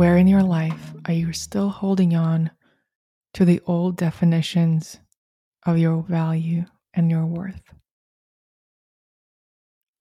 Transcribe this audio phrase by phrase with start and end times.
[0.00, 2.52] Where in your life are you still holding on
[3.34, 4.98] to the old definitions
[5.66, 7.60] of your value and your worth?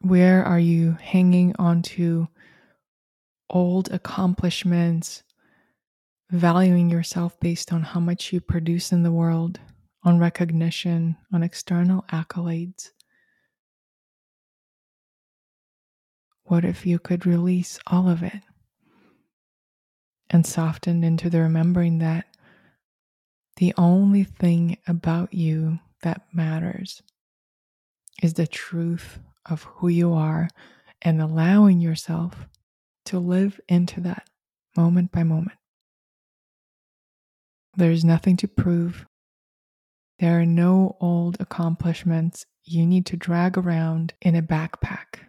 [0.00, 2.26] Where are you hanging on to
[3.48, 5.22] old accomplishments,
[6.28, 9.60] valuing yourself based on how much you produce in the world,
[10.02, 12.90] on recognition, on external accolades?
[16.42, 18.42] What if you could release all of it
[20.34, 22.26] and softened into the remembering that
[23.58, 27.00] the only thing about you that matters
[28.20, 30.48] is the truth of who you are
[31.02, 32.48] and allowing yourself
[33.04, 34.28] to live into that
[34.76, 35.56] moment by moment.
[37.76, 39.06] There's nothing to prove.
[40.18, 45.20] There are no old accomplishments you need to drag around in a backpack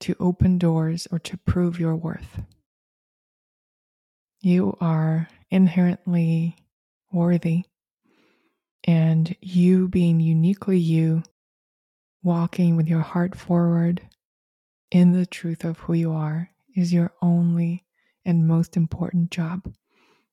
[0.00, 2.40] to open doors or to prove your worth.
[4.42, 6.56] You are inherently
[7.12, 7.64] worthy,
[8.84, 11.22] and you being uniquely you
[12.22, 14.00] walking with your heart forward
[14.90, 17.84] in the truth of who you are is your only
[18.24, 19.70] and most important job.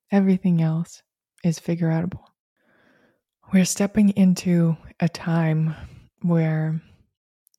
[0.09, 1.03] Everything else
[1.43, 2.23] is figure outable.
[3.51, 5.75] We're stepping into a time
[6.21, 6.81] where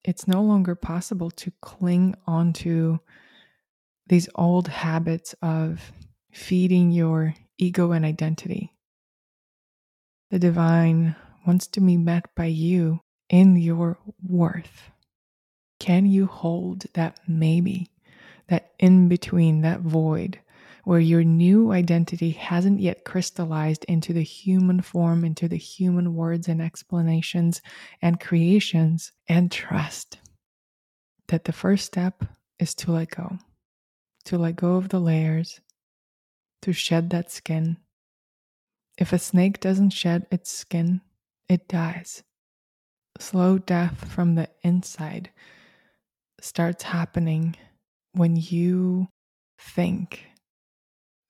[0.03, 2.99] it's no longer possible to cling onto
[4.07, 5.93] these old habits of
[6.31, 8.73] feeding your ego and identity.
[10.31, 14.91] The divine wants to be met by you in your worth?
[15.81, 17.91] Can you hold that maybe,
[18.49, 20.41] that in between, that void
[20.85, 26.49] where your new identity hasn't yet crystallized into the human form, into the human words
[26.49, 27.61] and explanations
[28.01, 30.19] and creations, and trust
[31.27, 32.25] that the first step
[32.59, 33.39] is to let go,
[34.25, 35.61] to let go of the layers,
[36.63, 37.79] to shed that skin.
[38.99, 41.01] If a snake doesn't shed its skin,
[41.49, 42.23] it dies
[43.21, 45.31] slow death from the inside
[46.41, 47.57] starts happening
[48.13, 49.09] when you
[49.59, 50.25] think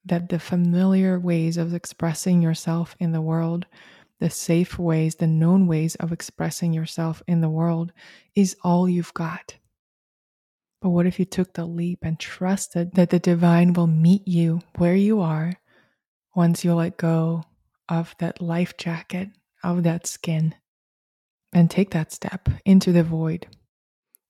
[0.05, 3.66] that the familiar ways of expressing yourself in the world,
[4.21, 7.93] the safe ways, the known ways of expressing yourself in the world
[8.34, 9.56] is all you've got.
[10.81, 14.61] But what if you took the leap and trusted that the divine will meet you
[14.77, 15.55] where you are
[16.34, 17.43] once you let go
[17.89, 19.31] of that life jacket,
[19.65, 20.55] of that skin?
[21.53, 23.47] and take that step into the void,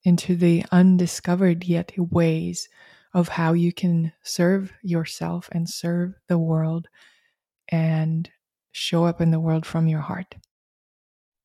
[0.04, 2.68] into the undiscovered yet ways
[3.14, 6.86] of how you can serve yourself and serve the world
[7.68, 8.30] and
[8.72, 10.36] show up in the world from your heart.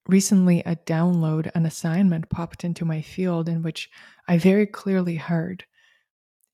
[0.08, 3.90] Recently, a download, an assignment popped into my field in which
[4.28, 5.66] I very clearly heard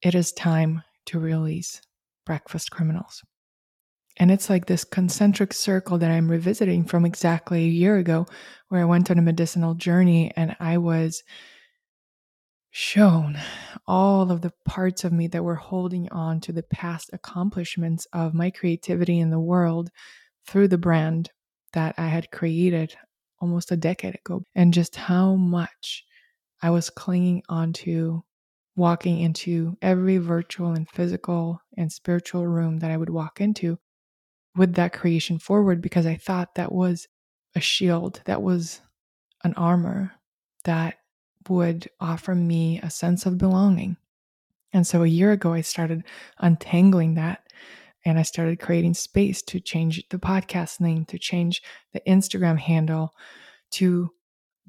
[0.01, 1.81] it is time to release
[2.25, 3.23] breakfast criminals.
[4.17, 8.27] And it's like this concentric circle that I'm revisiting from exactly a year ago,
[8.67, 11.23] where I went on a medicinal journey and I was
[12.69, 13.39] shown
[13.87, 18.35] all of the parts of me that were holding on to the past accomplishments of
[18.35, 19.89] my creativity in the world
[20.45, 21.31] through the brand
[21.73, 22.95] that I had created
[23.41, 26.05] almost a decade ago, and just how much
[26.61, 28.21] I was clinging onto
[28.75, 33.77] walking into every virtual and physical and spiritual room that I would walk into
[34.55, 37.07] with that creation forward because I thought that was
[37.55, 38.81] a shield, that was
[39.43, 40.13] an armor
[40.63, 40.95] that
[41.47, 43.97] would offer me a sense of belonging.
[44.71, 46.03] And so a year ago, I started
[46.37, 47.48] untangling that
[48.05, 51.61] and I started creating space to change the podcast name, to change
[51.93, 53.13] the Instagram handle,
[53.71, 54.11] to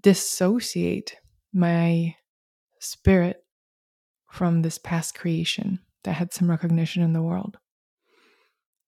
[0.01, 1.17] dissociate
[1.53, 2.17] my
[2.79, 3.45] spirit
[4.31, 7.59] from this past creation that had some recognition in the world.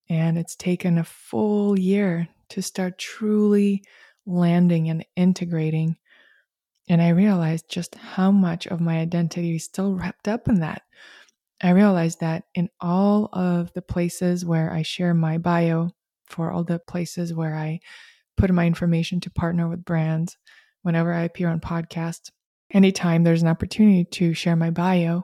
[0.09, 3.83] And it's taken a full year to start truly
[4.27, 5.97] landing and integrating.
[6.89, 10.83] And I realized just how much of my identity is still wrapped up in that.
[11.63, 15.91] I realized that in all of the places where I share my bio,
[16.27, 17.81] for all the places where I
[18.37, 20.37] put my information to partner with brands,
[20.83, 22.31] whenever I appear on podcasts,
[22.73, 25.23] anytime there's an opportunity to share my bio,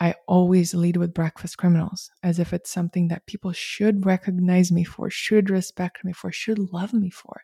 [0.00, 4.84] I always lead with breakfast criminals as if it's something that people should recognize me
[4.84, 7.42] for, should respect me for, should love me for.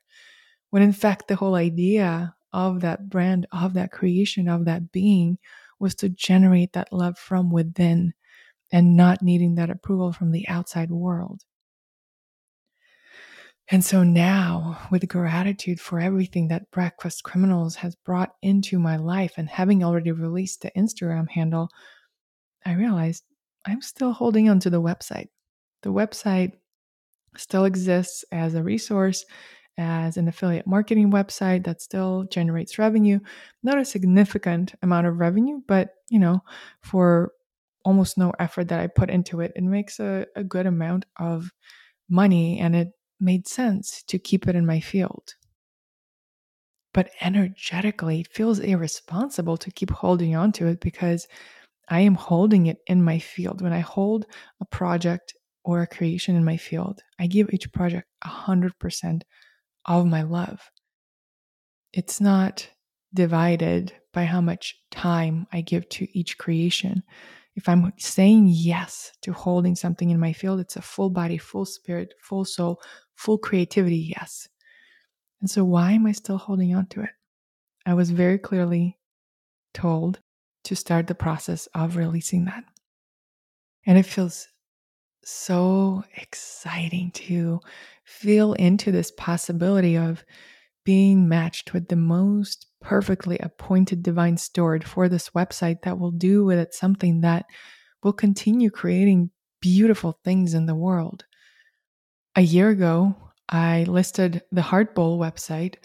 [0.70, 5.38] When in fact, the whole idea of that brand, of that creation, of that being
[5.84, 8.14] was to generate that love from within
[8.72, 11.42] and not needing that approval from the outside world.
[13.68, 19.34] And so now, with gratitude for everything that Breakfast Criminals has brought into my life,
[19.36, 21.68] and having already released the Instagram handle,
[22.64, 23.24] I realized
[23.66, 25.28] I'm still holding on to the website.
[25.82, 26.52] The website
[27.36, 29.26] still exists as a resource,
[29.76, 33.18] as an affiliate marketing website that still generates revenue.
[33.62, 36.40] Not a significant amount of revenue, but you know,
[36.82, 37.32] for
[37.84, 41.50] almost no effort that I put into it, it makes a, a good amount of
[42.08, 42.88] money and it
[43.20, 45.34] made sense to keep it in my field.
[46.92, 51.26] But energetically, it feels irresponsible to keep holding on to it because
[51.88, 53.60] I am holding it in my field.
[53.60, 54.26] When I hold
[54.60, 55.34] a project
[55.64, 59.22] or a creation in my field, I give each project 100%
[59.86, 60.70] of my love.
[61.92, 62.68] It's not
[63.12, 67.02] divided by how much time I give to each creation.
[67.56, 71.64] If I'm saying yes to holding something in my field, it's a full body, full
[71.64, 72.80] spirit, full soul,
[73.14, 74.48] full creativity yes.
[75.40, 77.10] And so, why am I still holding on to it?
[77.86, 78.98] I was very clearly
[79.72, 80.20] told
[80.64, 82.64] to start the process of releasing that.
[83.86, 84.48] And it feels
[85.24, 87.60] so exciting to
[88.04, 90.24] feel into this possibility of
[90.84, 96.44] being matched with the most perfectly appointed divine steward for this website that will do
[96.44, 97.46] with it something that
[98.02, 99.30] will continue creating
[99.60, 101.24] beautiful things in the world.
[102.36, 103.16] A year ago,
[103.48, 105.76] I listed the Heart Bowl website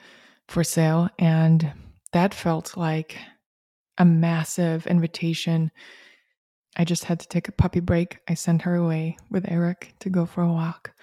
[0.48, 1.72] for sale, and
[2.12, 3.18] that felt like
[3.98, 5.72] a massive invitation.
[6.78, 8.20] I just had to take a puppy break.
[8.28, 10.94] I sent her away with Eric to go for a walk.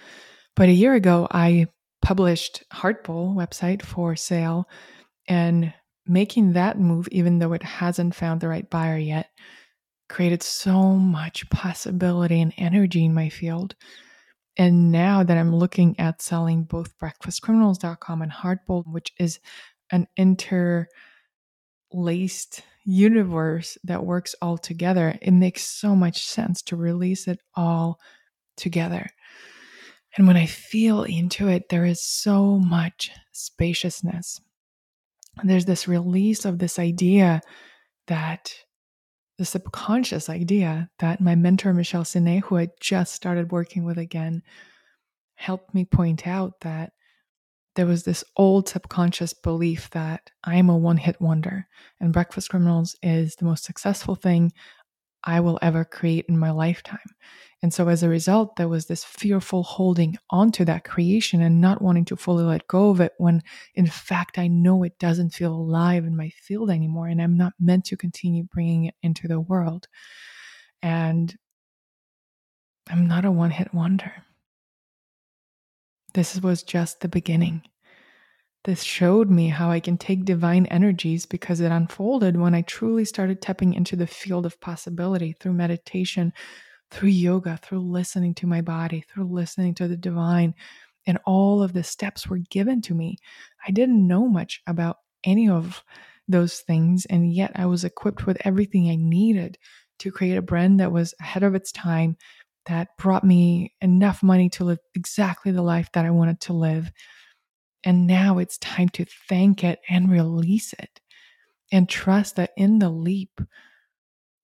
[0.55, 1.67] But a year ago, I
[2.03, 4.69] published Heart Bowl website for sale
[5.29, 5.75] and
[6.07, 9.29] making that move, even though it hasn't found the right buyer yet,
[10.09, 13.75] created so much possibility and energy in my field.
[14.57, 19.41] And now that I'm looking at selling both breakfastcriminals.com and Heart Bowl, which is
[19.91, 20.89] an interlaced
[22.87, 27.99] universe that works all together, it makes so much sense to release it all
[28.57, 29.09] together.
[30.17, 34.41] And when I feel into it, there is so much spaciousness.
[35.45, 37.43] There's this release of this idea
[38.07, 38.55] that
[39.37, 44.43] the subconscious idea that my mentor, Michelle Sine, who I just started working with again,
[45.35, 46.93] helped me point out that
[47.77, 51.69] there was this old subconscious belief that I'm a one hit wonder
[52.01, 54.53] and Breakfast Criminals is the most successful thing
[55.23, 56.99] I will ever create in my lifetime.
[57.63, 61.83] And so as a result, there was this fearful holding onto that creation and not
[61.83, 63.43] wanting to fully let go of it when
[63.75, 67.55] in fact I know it doesn't feel alive in my field anymore and I'm not
[67.59, 69.89] meant to continue bringing it into the world.
[70.83, 71.35] And
[72.89, 74.13] I'm not a one hit wonder.
[76.17, 77.61] This was just the beginning.
[78.65, 83.05] This showed me how I can take divine energies because it unfolded when I truly
[83.05, 86.33] started tapping into the field of possibility through meditation,
[86.91, 90.55] through yoga, through listening to my body, through listening to the divine.
[91.07, 93.19] And all of the steps were given to me.
[93.69, 95.85] I didn't know much about any of
[96.27, 99.59] those things, and yet I was equipped with everything I needed
[99.99, 102.17] to create a brand that was ahead of its time,
[102.67, 106.91] that brought me enough money to live exactly the life that I wanted to live.
[107.85, 111.01] And now it's time to thank it and release it
[111.73, 113.41] and trust that in the leap,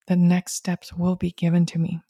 [0.06, 2.00] the next steps will be given to me.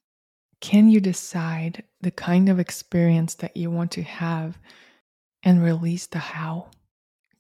[0.61, 4.59] Can you decide the kind of experience that you want to have
[5.43, 6.71] and release the how?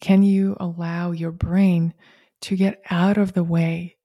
[0.00, 1.94] Can you allow your brain
[2.42, 3.96] to get out of the way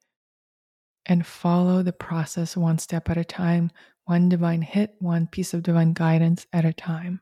[1.08, 3.72] and follow the process one step at a time,
[4.08, 7.22] one divine hit, one piece of divine guidance at a time?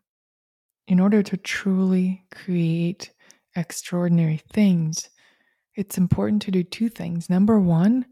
[0.88, 3.12] In order to truly create
[3.56, 5.10] extraordinary things,
[5.76, 7.30] it's important to do two things.
[7.30, 8.06] Number one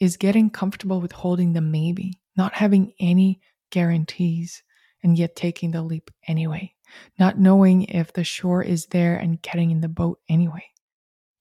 [0.00, 4.62] is getting comfortable with holding the maybe not having any guarantees
[5.02, 6.72] and yet taking the leap anyway,
[7.18, 10.64] not knowing if the shore is there and getting in the boat anyway.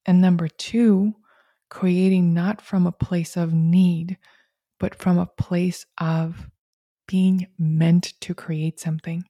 [0.06, 1.14] And number two,
[1.70, 4.18] creating not from a place of need,
[4.80, 6.50] but from a place of
[7.10, 9.24] being meant to create something.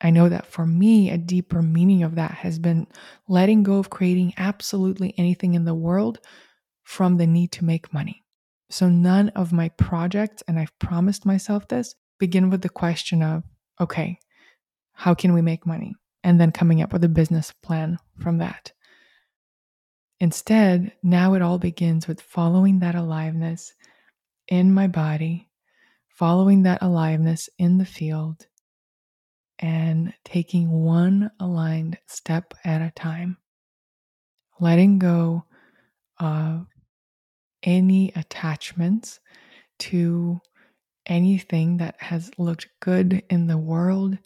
[0.00, 2.86] I know that for me, a deeper meaning of that has been
[3.28, 6.20] letting go of creating absolutely anything in the world
[6.82, 8.22] from the need to make money.
[8.70, 13.44] So none of my projects, and I've promised myself this, begin with the question of,
[13.78, 14.18] okay,
[14.94, 15.94] how can we make money?
[16.22, 18.72] And then coming up with a business plan from that.
[20.18, 23.74] Instead, now it all begins with following that aliveness
[24.48, 25.50] in my body,
[26.14, 28.46] following that aliveness in the field,
[29.58, 33.36] and taking one aligned step at a time,
[34.60, 35.44] letting go
[36.18, 36.66] of
[37.62, 39.20] any attachments
[39.78, 40.40] to
[41.06, 44.16] anything that has looked good in the world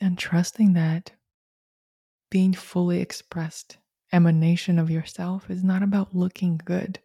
[0.00, 1.10] and trusting that
[2.30, 3.78] being fully expressed
[4.12, 6.98] emanation of yourself is not about looking good.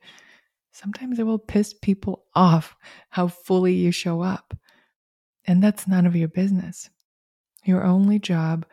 [0.75, 2.75] Sometimes it will piss people off
[3.09, 4.53] how fully you show up.
[5.45, 6.89] And that's none of your business.
[7.63, 8.65] Your only job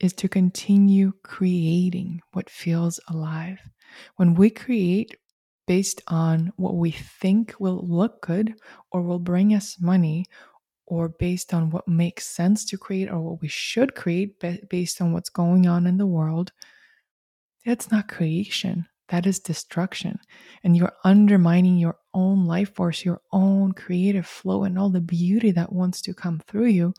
[0.00, 3.60] is to continue creating what feels alive.
[4.16, 5.16] When we create
[5.68, 8.54] based on what we think will look good
[8.90, 10.26] or will bring us money,
[10.86, 15.12] or based on what makes sense to create or what we should create based on
[15.12, 16.50] what's going on in the world,
[17.64, 18.88] that's not creation.
[19.12, 20.18] That is destruction.
[20.64, 25.50] And you're undermining your own life force, your own creative flow, and all the beauty
[25.50, 26.94] that wants to come through you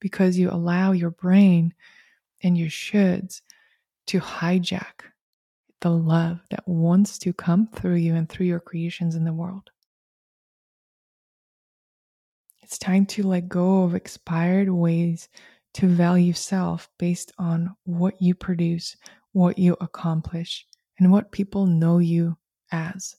[0.00, 1.74] because you allow your brain
[2.44, 3.40] and your shoulds
[4.06, 5.10] to hijack
[5.80, 9.68] the love that wants to come through you and through your creations in the world.
[12.62, 15.28] It's time to let go of expired ways
[15.74, 18.96] to value self based on what you produce,
[19.32, 20.64] what you accomplish,
[20.98, 22.36] and what people know you
[22.72, 23.16] as.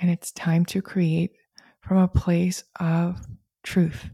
[0.00, 1.32] And it's time to create
[1.80, 3.20] from a place of
[3.62, 4.10] truth,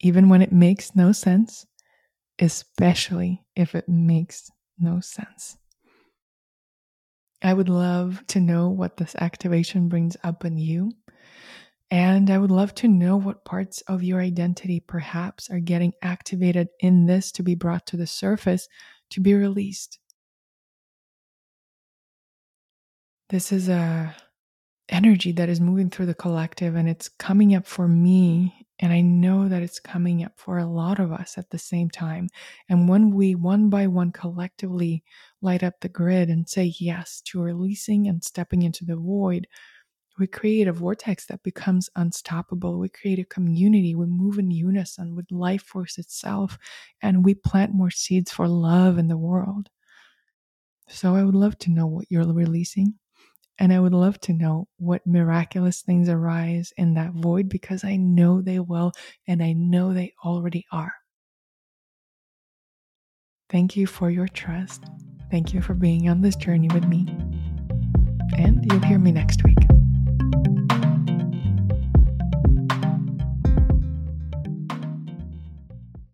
[0.00, 1.66] even when it makes no sense,
[2.38, 5.56] especially if it makes no sense.
[7.42, 10.92] I would love to know what this activation brings up in you.
[11.90, 16.68] And I would love to know what parts of your identity perhaps are getting activated
[16.80, 18.66] in this to be brought to the surface
[19.10, 19.98] to be released.
[23.30, 24.14] This is a
[24.90, 29.00] energy that is moving through the collective and it's coming up for me and I
[29.02, 32.28] know that it's coming up for a lot of us at the same time.
[32.68, 35.04] And when we one by one collectively
[35.42, 39.46] light up the grid and say yes to releasing and stepping into the void,
[40.18, 42.78] we create a vortex that becomes unstoppable.
[42.78, 43.94] We create a community.
[43.94, 46.58] We move in unison with life force itself,
[47.02, 49.70] and we plant more seeds for love in the world.
[50.88, 52.98] So, I would love to know what you're releasing.
[53.58, 57.96] And I would love to know what miraculous things arise in that void because I
[57.96, 58.92] know they will,
[59.28, 60.92] and I know they already are.
[63.50, 64.84] Thank you for your trust.
[65.30, 67.06] Thank you for being on this journey with me.
[68.36, 69.58] And you'll hear me next week.